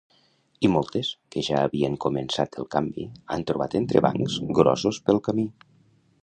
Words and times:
I 0.67 0.69
moltes, 0.75 1.09
que 1.35 1.43
ja 1.47 1.59
havien 1.65 1.97
començat 2.05 2.57
el 2.63 2.67
canvi, 2.77 3.05
han 3.35 3.45
trobat 3.53 3.77
entrebancs 3.81 4.39
grossos 4.61 4.99
pel 5.11 5.23
camí. 5.31 5.47